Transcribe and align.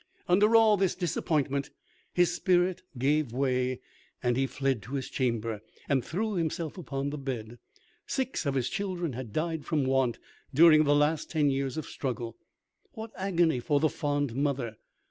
Under 0.27 0.55
all 0.55 0.77
this 0.77 0.95
disappointment 0.95 1.69
his 2.11 2.33
spirit 2.33 2.81
gave 2.97 3.31
way, 3.31 3.81
and 4.23 4.35
he 4.35 4.47
fled 4.47 4.81
to 4.81 4.95
his 4.95 5.11
chamber, 5.11 5.61
and 5.87 6.03
threw 6.03 6.33
himself 6.33 6.75
upon 6.75 7.11
the 7.11 7.19
bed. 7.19 7.59
Six 8.07 8.47
of 8.47 8.55
his 8.55 8.67
children 8.67 9.13
had 9.13 9.31
died 9.31 9.63
from 9.63 9.85
want 9.85 10.17
during 10.55 10.85
the 10.85 10.95
last 10.95 11.29
ten 11.29 11.51
years 11.51 11.77
of 11.77 11.85
struggle. 11.85 12.35
What 12.93 13.11
agony 13.15 13.59
for 13.59 13.79
the 13.79 13.89
fond 13.89 14.33
mother! 14.33 14.75